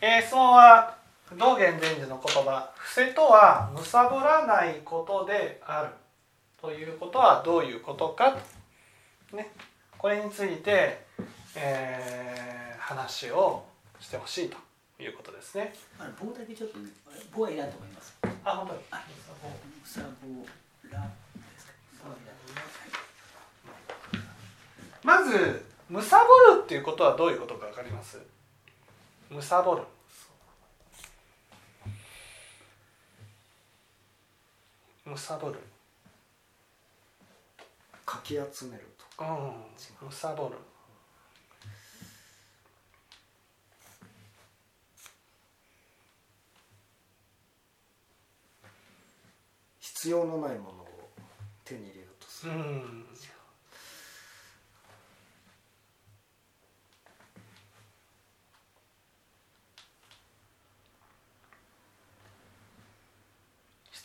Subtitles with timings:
[0.00, 0.96] えー、質問は
[1.36, 5.90] 道元禅師の言葉「伏せとは貪らないことである」
[6.60, 8.36] ということはどういうことか
[9.32, 9.52] ね、
[9.96, 11.04] これについて、
[11.54, 13.64] えー、話を
[14.00, 14.56] してほしいと
[15.02, 15.74] いうことですね。
[15.98, 16.88] あの棒だけちょっと、ね、
[17.32, 18.18] 棒はいらんと思います。
[18.44, 18.80] あ、本当に。
[18.90, 19.02] あ、
[19.82, 21.10] むさぼら。
[25.02, 28.20] まず、むさぼるっていうことはどういうことかわかります。
[29.30, 29.82] むさぼる。
[35.04, 35.58] むさぼる。
[38.04, 39.30] かき集めるとか。
[39.30, 40.06] うん。
[40.08, 40.56] むさぼる。
[49.78, 51.10] 必要のないものを
[51.64, 53.04] 手に入れようとする、うん、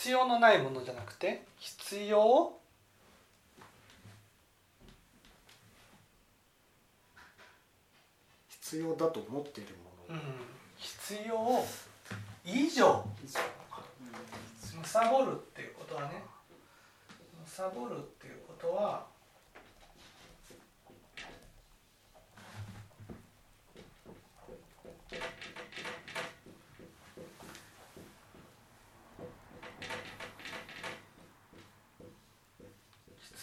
[0.00, 2.54] 必要のないものじゃなくて必要
[8.48, 9.74] 必要だと思っている
[10.08, 10.22] もの、うん、
[10.78, 11.62] 必要
[12.46, 13.04] 以上。
[14.82, 16.22] 貪るっていうことはね。
[17.44, 19.04] サボるっていうことは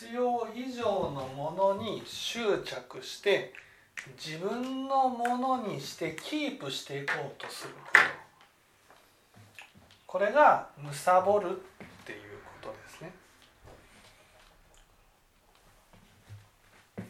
[0.08, 0.48] 必要
[1.12, 3.54] のものに執着して
[4.18, 8.00] 自分のものにしてキープしていこうとすること
[10.06, 11.54] これがむさぼるっ
[12.06, 12.20] ていう
[12.62, 13.12] ことですね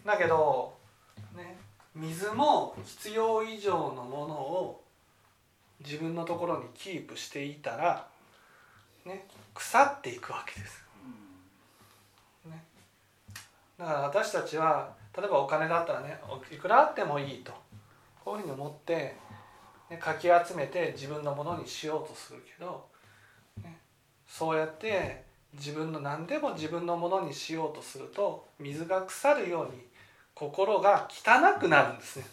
[0.05, 0.75] だけど
[1.35, 1.57] ね
[1.93, 4.83] 水も必要以上のものを
[5.83, 8.07] 自分のところにキープしていたら、
[9.05, 10.86] ね、腐っていくわけです。
[13.77, 16.19] だから私たちは例えばお金だったらね
[16.51, 17.51] いくらあってもいいと
[18.23, 19.15] こういうふうに思って
[19.89, 22.85] ね、かき集めて自分のものにしようとするけど、
[23.63, 23.77] ね、
[24.27, 25.23] そうやって
[25.53, 29.81] 自分の何でも自分のものにしようとすると水が腐るように
[30.35, 32.25] 心が汚くなるんですね。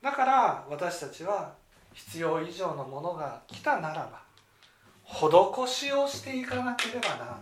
[0.00, 1.54] だから私たちは
[1.94, 4.22] 必要以上のものが来たならば
[5.06, 7.36] 施しをしていかなければならない。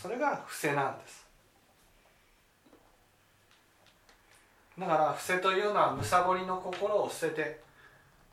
[0.00, 1.26] それが伏せなんです。
[4.78, 7.60] だから伏せというのはむさぼりの心を捨てて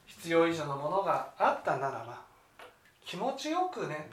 [0.05, 2.21] 必要以上のものがあったならば
[3.03, 4.09] 気持ちよくね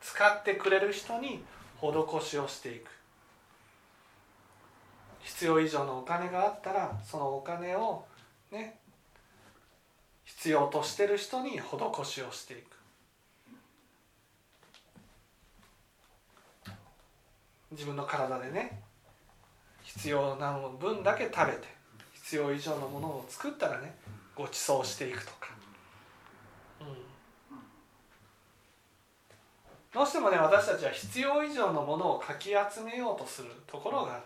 [0.00, 1.44] 使ってくれる人に
[1.78, 2.90] 施しをしていく。
[5.20, 8.04] 必要以上のお金があったらそのお金を
[8.50, 8.78] ね
[10.24, 12.81] 必要としてる人に施しをしていく。
[17.72, 18.82] 自分の体でね
[19.82, 21.68] 必要な分だけ食べて
[22.14, 23.94] 必要以上のものを作ったらね
[24.34, 25.48] ご馳走していくとか、
[26.80, 26.86] うん、
[29.92, 34.22] どうしてもね私たちは必要以上のものをかき集めようとするところがある。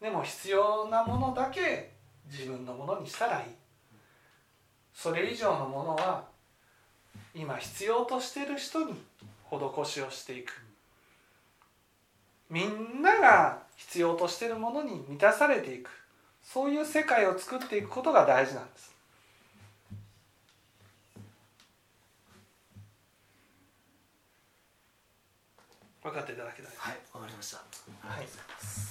[0.00, 1.92] でも必要なものだけ
[2.30, 3.44] 自分のものにしたらいい。
[4.94, 6.24] それ以上のものは
[7.34, 8.94] 今必要としてる人に
[9.50, 10.69] 施しをしていく。
[12.50, 15.90] みんなが必要としているものに満たされていく。
[16.42, 18.90] そういう世界を作っていくことが大事なんです。
[26.02, 27.58] 分かっていただけたはい分かりました。
[27.58, 28.89] はい